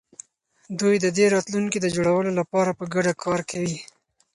[0.79, 3.77] دوی د دې راتلونکي د جوړولو لپاره په ګډه کار کوي.